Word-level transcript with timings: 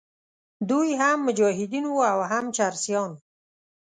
دوی 0.69 0.89
هم 1.01 1.17
مجاهدین 1.27 1.85
وو 1.87 2.01
او 2.13 2.19
هم 2.31 2.45
چرسیان. 2.57 3.11